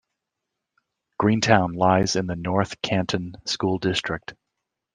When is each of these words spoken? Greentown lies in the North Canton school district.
Greentown 1.19 1.73
lies 1.73 2.15
in 2.15 2.25
the 2.25 2.35
North 2.35 2.81
Canton 2.81 3.35
school 3.45 3.77
district. 3.77 4.33